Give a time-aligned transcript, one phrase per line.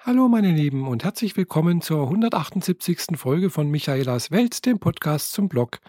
[0.00, 3.16] Hallo meine Lieben und herzlich willkommen zur 178.
[3.16, 5.80] Folge von Michaelas Welt, dem Podcast zum Blog.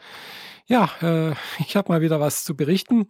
[0.65, 3.07] Ja, äh, ich habe mal wieder was zu berichten.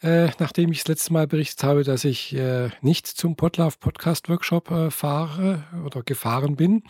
[0.00, 4.28] Äh, nachdem ich das letzte Mal berichtet habe, dass ich äh, nicht zum Podlove Podcast
[4.28, 6.84] Workshop äh, fahre oder gefahren bin,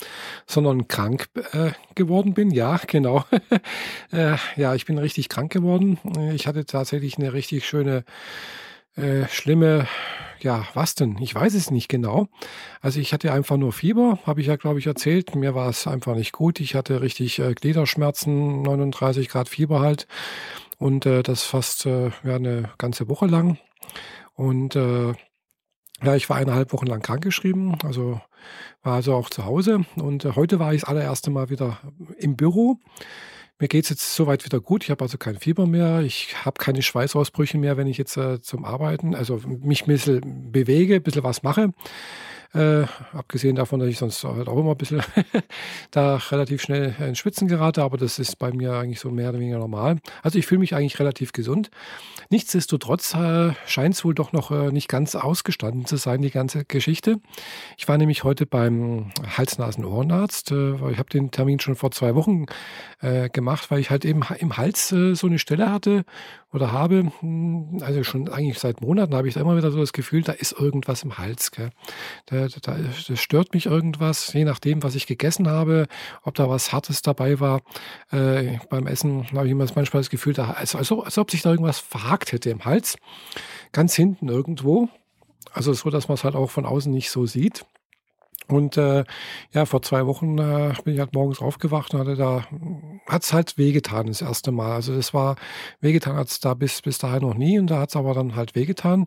[0.46, 2.50] sondern krank äh, geworden bin.
[2.50, 3.24] Ja, genau.
[4.12, 5.98] Äh, ja, ich bin richtig krank geworden.
[6.34, 8.04] Ich hatte tatsächlich eine richtig schöne
[8.96, 9.86] äh, schlimme,
[10.40, 11.16] ja, was denn?
[11.20, 12.28] Ich weiß es nicht genau.
[12.80, 15.34] Also ich hatte einfach nur Fieber, habe ich ja, glaube ich, erzählt.
[15.34, 16.60] Mir war es einfach nicht gut.
[16.60, 20.06] Ich hatte richtig äh, Gliederschmerzen, 39 Grad Fieber halt.
[20.78, 23.58] Und äh, das fast äh, ja, eine ganze Woche lang.
[24.34, 25.14] Und äh,
[26.02, 28.20] ja, ich war eineinhalb Wochen lang krankgeschrieben, also
[28.82, 29.84] war also auch zu Hause.
[29.96, 31.78] Und äh, heute war ich das allererste Mal wieder
[32.18, 32.78] im Büro.
[33.62, 34.82] Mir geht es jetzt soweit wieder gut.
[34.82, 36.00] Ich habe also kein Fieber mehr.
[36.00, 40.50] Ich habe keine Schweißausbrüche mehr, wenn ich jetzt äh, zum Arbeiten, also mich ein bisschen
[40.50, 41.72] bewege, ein bisschen was mache.
[42.54, 42.84] Äh,
[43.14, 45.02] abgesehen davon, dass ich sonst halt auch immer ein bisschen
[45.90, 49.40] da relativ schnell ins Schwitzen gerate, aber das ist bei mir eigentlich so mehr oder
[49.40, 49.98] weniger normal.
[50.22, 51.70] Also ich fühle mich eigentlich relativ gesund.
[52.28, 56.64] Nichtsdestotrotz äh, scheint es wohl doch noch äh, nicht ganz ausgestanden zu sein, die ganze
[56.66, 57.20] Geschichte.
[57.78, 60.52] Ich war nämlich heute beim Hals-Nasen-Ohrenarzt.
[60.52, 62.46] Äh, ich habe den Termin schon vor zwei Wochen
[63.00, 66.04] äh, gemacht, weil ich halt eben im Hals äh, so eine Stelle hatte
[66.52, 67.10] oder habe.
[67.20, 70.32] Hm, also schon eigentlich seit Monaten habe ich da immer wieder so das Gefühl, da
[70.32, 71.50] ist irgendwas im Hals.
[71.50, 71.70] Gell?
[72.26, 75.86] Da da, da stört mich irgendwas, je nachdem, was ich gegessen habe,
[76.22, 77.62] ob da was Hartes dabei war.
[78.10, 81.50] Äh, beim Essen habe ich manchmal das Gefühl, da, als, als, als ob sich da
[81.50, 82.96] irgendwas verhakt hätte im Hals.
[83.72, 84.88] Ganz hinten irgendwo.
[85.52, 87.64] Also so, dass man es halt auch von außen nicht so sieht.
[88.48, 89.04] Und äh,
[89.52, 92.44] ja, vor zwei Wochen äh, bin ich halt morgens aufgewacht und hatte da,
[93.06, 94.72] hat es halt wehgetan das erste Mal.
[94.72, 95.36] Also das war,
[95.80, 98.34] wehgetan hat es da bis, bis dahin noch nie und da hat es aber dann
[98.34, 99.06] halt wehgetan.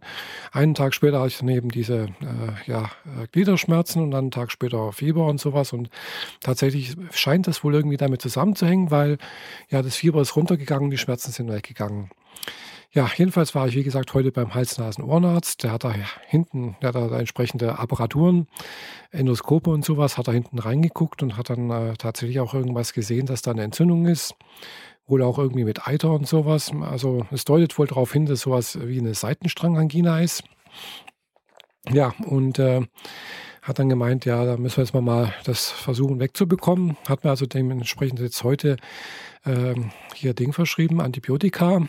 [0.52, 4.31] Einen Tag später hatte ich dann eben diese äh, ja, äh, Gliederschmerzen und dann einen
[4.31, 5.73] Tag später Fieber und sowas.
[5.73, 5.89] Und
[6.41, 9.17] tatsächlich scheint das wohl irgendwie damit zusammenzuhängen, weil
[9.69, 12.09] ja, das Fieber ist runtergegangen, die Schmerzen sind weggegangen.
[12.95, 15.63] Ja, jedenfalls war ich, wie gesagt, heute beim Hals-Nasen-Ohrenarzt.
[15.63, 15.94] Der hat da
[16.28, 18.47] hinten, der hat da entsprechende Apparaturen,
[19.11, 23.25] Endoskope und sowas, hat da hinten reingeguckt und hat dann äh, tatsächlich auch irgendwas gesehen,
[23.25, 24.35] dass da eine Entzündung ist.
[25.07, 26.72] Wohl auch irgendwie mit Eiter und sowas.
[26.89, 30.45] Also es deutet wohl darauf hin, dass sowas wie eine Seitenstrangangina ist.
[31.91, 32.88] Ja, und äh,
[33.65, 36.97] hat dann gemeint, ja, da müssen wir jetzt mal, das versuchen wegzubekommen.
[37.07, 38.77] Hat mir also dementsprechend jetzt heute
[39.43, 41.81] ähm, hier Ding verschrieben, Antibiotika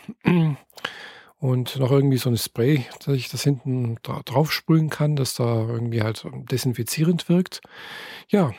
[1.37, 5.35] und noch irgendwie so ein Spray, dass ich das hinten dra drauf sprühen kann, dass
[5.35, 7.61] da irgendwie halt desinfizierend wirkt.
[8.27, 8.53] Ja,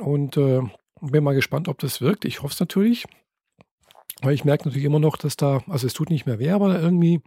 [0.00, 0.62] und äh,
[1.00, 2.24] bin mal gespannt, ob das wirkt.
[2.24, 3.04] Ich hoffe es natürlich.
[4.22, 6.80] Weil ich merke natürlich immer noch, dass da, also es tut nicht mehr weh, aber
[6.80, 7.20] irgendwie,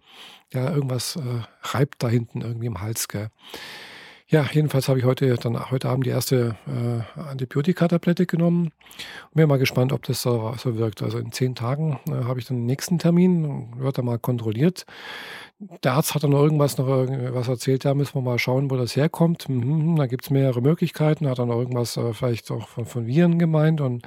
[0.52, 3.30] ja, irgendwas äh, reibt da hinten irgendwie im Hals, gell.
[4.30, 8.66] Ja, jedenfalls habe ich heute dann heute Abend die erste äh, Antibiotika-Tablette genommen.
[8.66, 11.02] Und bin mal gespannt, ob das so, so wirkt.
[11.02, 14.86] Also in zehn Tagen äh, habe ich dann den nächsten Termin, wird dann mal kontrolliert.
[15.82, 18.76] Der Arzt hat dann noch irgendwas noch was erzählt, da müssen wir mal schauen, wo
[18.76, 19.48] das herkommt.
[19.48, 23.08] Mhm, da gibt es mehrere Möglichkeiten, hat dann noch irgendwas äh, vielleicht auch von, von
[23.08, 24.06] Viren gemeint und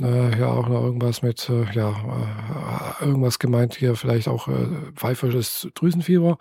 [0.00, 1.90] äh, ja auch noch irgendwas mit, äh, ja,
[3.00, 6.38] äh, irgendwas gemeint hier, vielleicht auch äh, pfeifersches Drüsenfieber.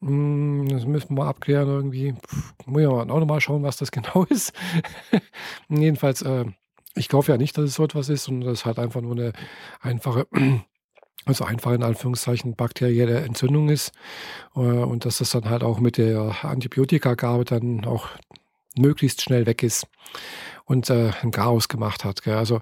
[0.00, 2.14] Hm, das müssen wir abklären irgendwie.
[2.66, 4.52] Muss ja auch nochmal schauen, was das genau ist.
[5.68, 6.44] Jedenfalls, äh,
[6.94, 9.12] ich glaube ja nicht, dass es so etwas ist, sondern das ist halt einfach nur
[9.12, 9.32] eine
[9.80, 10.26] einfache,
[11.24, 13.92] also einfach in Anführungszeichen bakterielle Entzündung ist.
[14.54, 18.08] Äh, und dass das dann halt auch mit der Antibiotikagabe dann auch
[18.76, 19.88] möglichst schnell weg ist
[20.64, 22.22] und äh, ein Chaos gemacht hat.
[22.22, 22.36] Gell?
[22.36, 22.60] Also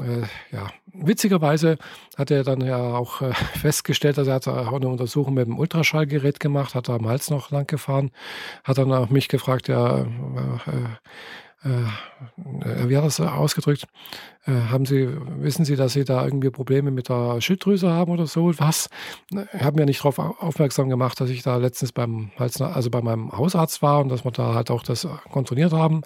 [0.00, 0.22] äh,
[0.54, 1.78] ja, witzigerweise
[2.16, 5.58] hat er dann ja auch äh, festgestellt, dass er hat auch eine Untersuchung mit dem
[5.58, 8.10] Ultraschallgerät gemacht, hat da am Hals noch lang gefahren,
[8.64, 10.04] hat dann auch mich gefragt, ja, äh,
[11.64, 13.86] äh, wie hat er das ausgedrückt?
[14.46, 15.08] Äh, haben Sie,
[15.40, 18.56] wissen Sie, dass Sie da irgendwie Probleme mit der Schilddrüse haben oder so?
[18.58, 18.88] Was?
[19.30, 23.02] Ich habe mir nicht darauf aufmerksam gemacht, dass ich da letztens beim Hals, also bei
[23.02, 26.02] meinem Hausarzt war und dass wir da halt auch das kontrolliert haben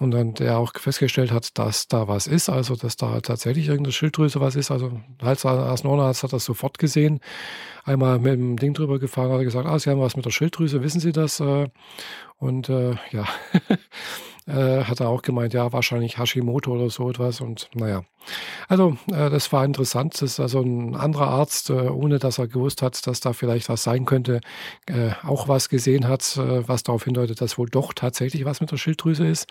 [0.00, 3.92] und dann der auch festgestellt hat, dass da was ist, also dass da tatsächlich irgendeine
[3.92, 4.70] Schilddrüse was ist.
[4.70, 7.20] Also Hals Asnonas hat das sofort gesehen,
[7.84, 10.82] einmal mit dem Ding drüber gefahren, hat gesagt, ah, Sie haben was mit der Schilddrüse,
[10.82, 11.42] wissen Sie das?
[12.42, 13.24] Und äh, ja,
[14.48, 17.40] äh, hat er auch gemeint, ja, wahrscheinlich Hashimoto oder so etwas.
[17.40, 18.02] Und naja,
[18.66, 20.14] also äh, das war interessant.
[20.14, 23.68] Das ist also ein anderer Arzt, äh, ohne dass er gewusst hat, dass da vielleicht
[23.68, 24.40] was sein könnte,
[24.86, 28.72] äh, auch was gesehen hat, äh, was darauf hindeutet, dass wohl doch tatsächlich was mit
[28.72, 29.46] der Schilddrüse ist.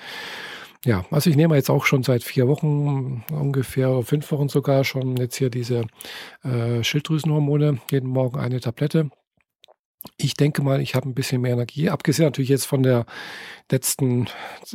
[0.84, 5.16] Ja, also ich nehme jetzt auch schon seit vier Wochen ungefähr, fünf Wochen sogar schon
[5.16, 5.86] jetzt hier diese
[6.82, 9.12] Schilddrüsenhormone, jeden Morgen eine Tablette.
[10.18, 13.06] Ich denke mal, ich habe ein bisschen mehr Energie, abgesehen natürlich jetzt von der
[13.70, 14.28] letzten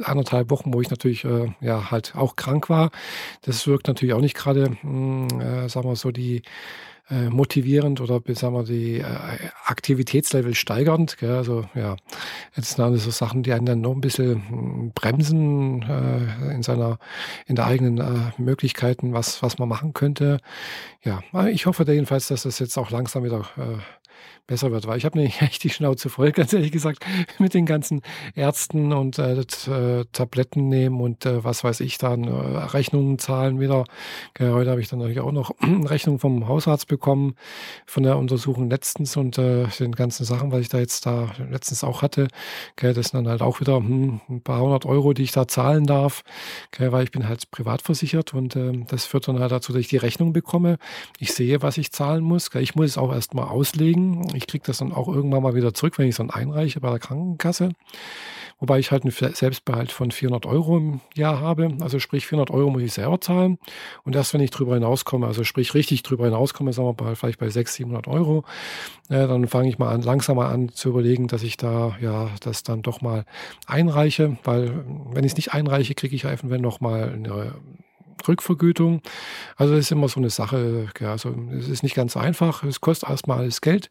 [0.03, 2.91] anderthalb Wochen, wo ich natürlich äh, ja halt auch krank war.
[3.43, 6.43] Das wirkt natürlich auch nicht gerade, hm, äh, sagen wir so, die
[7.09, 9.05] äh, motivierend oder sagen wir die äh,
[9.65, 11.19] Aktivitätslevel steigernd.
[11.19, 11.37] Gell?
[11.37, 11.97] Also ja,
[12.57, 16.63] jetzt sind alles so Sachen, die einen dann noch ein bisschen hm, bremsen äh, in
[16.63, 16.99] seiner,
[17.47, 20.39] in der eigenen äh, Möglichkeiten, was, was man machen könnte.
[21.05, 23.79] Ja, ich hoffe jedenfalls, dass das jetzt auch langsam wieder äh,
[24.47, 27.05] besser wird, weil ich habe nämlich echt die Schnauze voll, ganz ehrlich gesagt,
[27.39, 28.03] mit den ganzen
[28.35, 33.61] Ärzten und äh, äh, Tabletten nehmen und äh, was weiß ich dann, äh, Rechnungen zahlen
[33.61, 33.85] wieder.
[34.39, 39.17] Heute habe ich dann natürlich auch noch Rechnung vom Hausarzt bekommen von der Untersuchung letztens
[39.17, 42.29] und äh, den ganzen Sachen, was ich da jetzt da letztens auch hatte.
[42.73, 45.49] Okay, das sind dann halt auch wieder hm, ein paar hundert Euro, die ich da
[45.49, 46.23] zahlen darf,
[46.69, 49.81] okay, weil ich bin halt privat versichert und äh, das führt dann halt dazu, dass
[49.81, 50.79] ich die Rechnung bekomme.
[51.19, 52.49] Ich sehe, was ich zahlen muss.
[52.49, 55.75] Okay, ich muss es auch erstmal auslegen ich kriege das dann auch irgendwann mal wieder
[55.75, 57.71] zurück, wenn ich es dann einreiche bei der Krankenkasse.
[58.59, 61.77] Wobei ich halt einen Selbstbehalt von 400 Euro im Jahr habe.
[61.81, 63.59] Also sprich 400 Euro muss ich selber zahlen.
[64.03, 67.39] Und erst wenn ich drüber hinauskomme, also sprich richtig drüber hinauskomme, sagen wir mal vielleicht
[67.39, 68.45] bei 600, 700 Euro,
[69.09, 72.31] äh, dann fange ich mal an, langsam mal an zu überlegen, dass ich da ja
[72.41, 73.25] das dann doch mal
[73.67, 74.39] einreiche.
[74.45, 77.55] Weil wenn ich es nicht einreiche, kriege ich eventuell noch mal eine
[78.27, 79.03] Rückvergütung.
[79.57, 80.89] Also das ist immer so eine Sache.
[81.01, 82.63] Ja, also es ist nicht ganz einfach.
[82.65, 83.91] Es kostet erstmal alles Geld.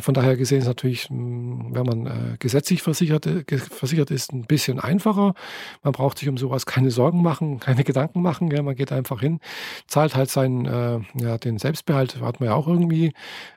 [0.00, 4.42] Von daher gesehen ist natürlich, hm, wenn man äh, gesetzlich versichert, äh, versichert ist, ein
[4.42, 5.34] bisschen einfacher.
[5.82, 8.50] Man braucht sich um sowas keine Sorgen machen, keine Gedanken machen.
[8.50, 9.40] Ja, man geht einfach hin,
[9.86, 13.12] zahlt halt seinen, äh, ja, den Selbstbehalt, hat man ja auch irgendwie.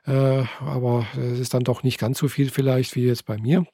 [0.06, 3.64] Äh, aber es ist dann doch nicht ganz so viel vielleicht wie jetzt bei mir.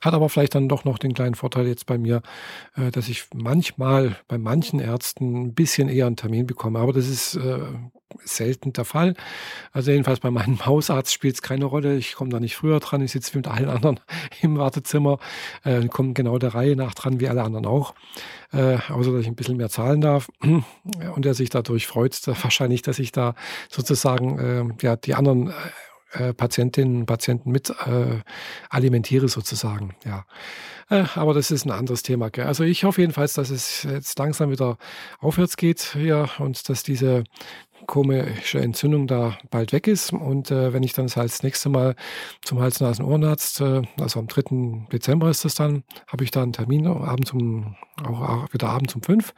[0.00, 2.22] Hat aber vielleicht dann doch noch den kleinen Vorteil jetzt bei mir,
[2.76, 6.78] äh, dass ich manchmal bei manchen Ärzten ein bisschen eher einen Termin bekomme.
[6.78, 7.60] Aber das ist äh,
[8.24, 9.14] selten der Fall.
[9.72, 11.96] Also jedenfalls bei meinem Hausarzt spielt es keine Rolle.
[11.96, 13.02] Ich komme da nicht früher dran.
[13.02, 14.00] Ich sitze mit allen anderen
[14.42, 15.18] im Wartezimmer,
[15.64, 17.94] äh, komme genau der Reihe nach dran, wie alle anderen auch.
[18.52, 20.28] Äh, außer dass ich ein bisschen mehr zahlen darf.
[20.42, 23.34] Und er sich dadurch freut, wahrscheinlich, dass ich da
[23.68, 25.52] sozusagen äh, ja, die anderen
[26.12, 28.20] äh, Patientinnen und Patienten mit äh,
[28.68, 29.94] alimentiere sozusagen.
[30.04, 30.24] Ja,
[30.88, 32.30] äh, aber das ist ein anderes Thema.
[32.30, 32.46] Gell?
[32.46, 34.78] Also ich hoffe jedenfalls, dass es jetzt langsam wieder
[35.18, 37.24] aufwärts geht hier und dass diese
[37.86, 40.12] komische Entzündung da bald weg ist.
[40.12, 41.96] Und äh, wenn ich dann das nächste Mal
[42.42, 44.86] zum Hals-Nasen-Ohrenarzt, äh, also am 3.
[44.92, 49.02] Dezember ist das dann, habe ich da einen Termin, abends um, auch wieder abends um
[49.02, 49.34] 5,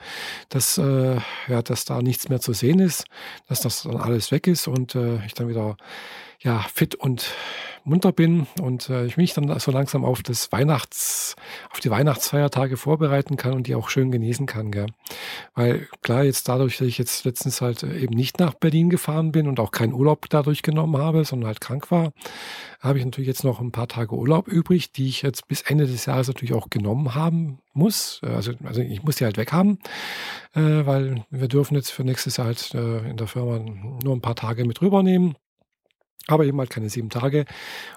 [0.48, 3.04] dass, äh, ja, dass da nichts mehr zu sehen ist,
[3.48, 5.76] dass das dann alles weg ist und äh, ich dann wieder
[6.42, 7.34] ja, fit und
[7.84, 11.34] munter bin und äh, ich mich dann so langsam auf das Weihnachts,
[11.70, 14.70] auf die Weihnachtsfeiertage vorbereiten kann und die auch schön genießen kann.
[14.70, 14.86] Gell?
[15.54, 19.32] Weil klar, jetzt dadurch, dass ich jetzt letztens halt äh, eben nicht nach Berlin gefahren
[19.32, 22.12] bin und auch keinen Urlaub dadurch genommen habe, sondern halt krank war,
[22.80, 25.86] habe ich natürlich jetzt noch ein paar Tage Urlaub übrig, die ich jetzt bis Ende
[25.86, 28.20] des Jahres natürlich auch genommen haben muss.
[28.22, 29.78] Also, also ich muss die halt weghaben,
[30.54, 34.20] äh, weil wir dürfen jetzt für nächstes Jahr halt äh, in der Firma nur ein
[34.20, 35.34] paar Tage mit rübernehmen.
[36.28, 37.44] Aber eben halt keine sieben Tage.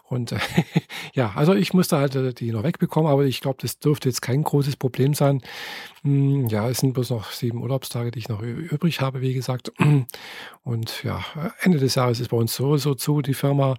[0.03, 0.39] Und äh,
[1.13, 4.21] ja, also ich musste halt äh, die noch wegbekommen, aber ich glaube, das dürfte jetzt
[4.21, 5.41] kein großes Problem sein.
[6.03, 9.71] Hm, ja, es sind bloß noch sieben Urlaubstage, die ich noch übrig habe, wie gesagt.
[10.63, 11.23] Und ja,
[11.61, 13.75] Ende des Jahres ist bei uns sowieso zu, die Firma,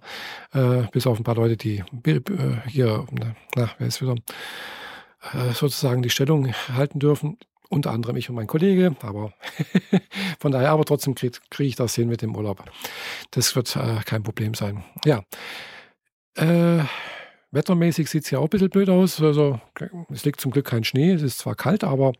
[0.53, 2.21] äh, bis auf ein paar Leute, die äh,
[2.67, 3.05] hier,
[3.55, 4.15] na, wer ist wieder,
[5.33, 7.37] äh, sozusagen die Stellung halten dürfen
[7.69, 9.33] unter anderem ich und mein Kollege, aber
[10.39, 12.63] von daher, aber trotzdem kriege krieg ich das hin mit dem Urlaub.
[13.31, 14.83] Das wird äh, kein Problem sein.
[15.05, 15.23] Ja.
[16.35, 16.83] Äh,
[17.51, 19.21] wettermäßig sieht es ja auch ein bisschen blöd aus.
[19.21, 19.59] Also
[20.11, 21.11] es liegt zum Glück kein Schnee.
[21.11, 22.13] Es ist zwar kalt, aber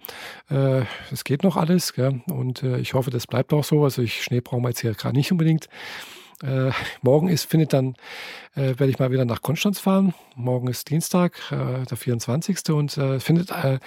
[0.50, 1.94] äh, es geht noch alles.
[1.94, 2.22] Gell?
[2.30, 3.84] Und äh, ich hoffe, das bleibt auch so.
[3.84, 5.68] Also ich, Schnee brauchen wir jetzt hier gerade nicht unbedingt.
[6.44, 7.96] Äh, morgen ist, findet dann,
[8.56, 10.14] äh, werde ich mal wieder nach Konstanz fahren.
[10.36, 12.70] Morgen ist Dienstag, äh, der 24.
[12.70, 13.80] und äh, findet äh,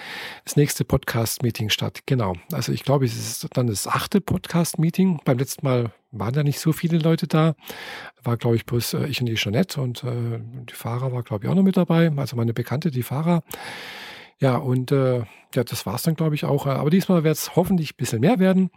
[0.43, 2.01] das nächste Podcast-Meeting statt.
[2.05, 2.35] Genau.
[2.51, 5.21] Also ich glaube, es ist dann das achte Podcast-Meeting.
[5.23, 7.55] Beim letzten Mal waren ja nicht so viele Leute da.
[8.21, 11.49] War, glaube ich, bloß äh, ich und die Jeanette und die Fahrer war, glaube ich,
[11.49, 12.11] auch noch mit dabei.
[12.17, 13.43] Also meine Bekannte, die Fahrer.
[14.41, 15.19] Ja, und äh,
[15.53, 16.65] ja, das war es dann, glaube ich, auch.
[16.65, 18.71] Aber diesmal wird es hoffentlich ein bisschen mehr werden.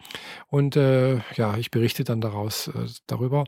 [0.48, 3.44] Und äh, ja, ich berichte dann daraus äh, darüber,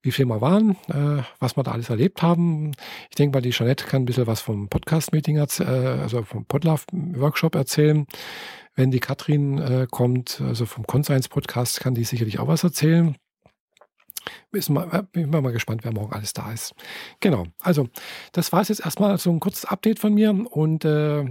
[0.00, 2.70] wie viel wir waren, äh, was wir da alles erlebt haben.
[3.10, 7.56] Ich denke mal, die Jeanette kann ein bisschen was vom Podcast-Meeting, äh, also vom Podlove-Workshop
[7.56, 8.06] erzählen.
[8.76, 13.16] Wenn die Katrin äh, kommt, also vom Conscience-Podcast, kann die sicherlich auch was erzählen.
[14.52, 16.74] Bin mal, bin mal gespannt, wer morgen alles da ist.
[17.20, 17.88] Genau, also
[18.32, 21.22] das war es jetzt erstmal so ein kurzes Update von mir und äh,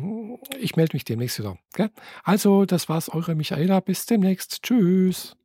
[0.59, 1.57] ich melde mich demnächst wieder.
[1.73, 1.89] Gell?
[2.23, 3.79] Also, das war's, eure Michaela.
[3.79, 4.63] Bis demnächst.
[4.63, 5.35] Tschüss.